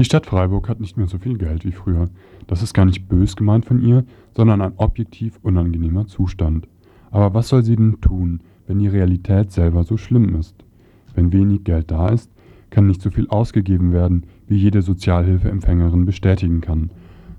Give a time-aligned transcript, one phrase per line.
[0.00, 2.08] Die Stadt Freiburg hat nicht mehr so viel Geld wie früher.
[2.46, 6.66] Das ist gar nicht bös gemeint von ihr, sondern ein objektiv unangenehmer Zustand.
[7.10, 10.54] Aber was soll sie denn tun, wenn die Realität selber so schlimm ist?
[11.14, 12.30] Wenn wenig Geld da ist,
[12.70, 16.88] kann nicht so viel ausgegeben werden, wie jede Sozialhilfeempfängerin bestätigen kann.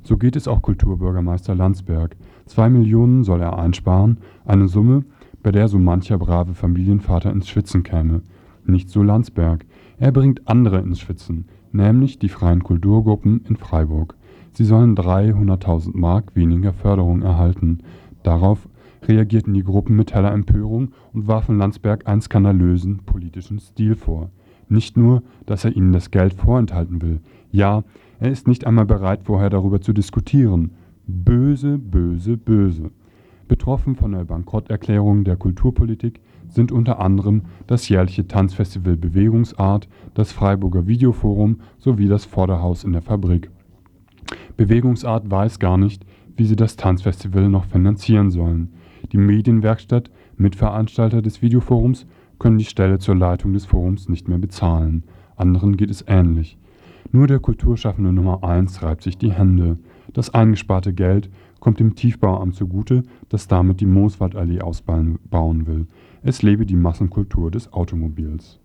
[0.04, 2.16] So geht es auch Kulturbürgermeister Landsberg.
[2.46, 5.04] Zwei Millionen soll er einsparen, eine Summe,
[5.42, 8.22] bei der so mancher brave Familienvater ins Schwitzen käme.
[8.72, 9.66] Nicht so Landsberg.
[10.00, 14.16] Er bringt andere ins Schwitzen, nämlich die freien Kulturgruppen in Freiburg.
[14.54, 17.80] Sie sollen 300.000 Mark weniger Förderung erhalten.
[18.24, 18.70] Darauf
[19.04, 24.30] reagierten die Gruppen mit heller Empörung und warfen Landsberg einen skandalösen politischen Stil vor.
[24.70, 27.20] Nicht nur, dass er ihnen das Geld vorenthalten will.
[27.52, 27.84] Ja,
[28.22, 30.72] er ist nicht einmal bereit, vorher darüber zu diskutieren.
[31.08, 32.92] Böse, böse, böse.
[33.52, 40.88] Betroffen von der Bankrotterklärung der Kulturpolitik sind unter anderem das jährliche Tanzfestival Bewegungsart, das Freiburger
[40.88, 43.52] Videoforum sowie das Vorderhaus in der Fabrik.
[44.56, 46.06] Bewegungsart weiß gar nicht,
[46.38, 48.70] wie sie das Tanzfestival noch finanzieren sollen.
[49.12, 52.08] Die Medienwerkstatt, Mitveranstalter des Videoforums,
[52.40, 55.04] können die Stelle zur Leitung des Forums nicht mehr bezahlen.
[55.36, 56.58] Anderen geht es ähnlich.
[57.12, 59.78] Nur der Kulturschaffende Nummer 1 reibt sich die Hände.
[60.14, 65.88] Das eingesparte Geld kommt dem Tiefbauamt zugute, das damit die Mooswaldallee ausbauen will.
[66.24, 68.60] Es lebe die Massenkultur des Automobils